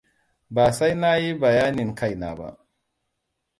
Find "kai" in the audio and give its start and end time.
1.95-2.15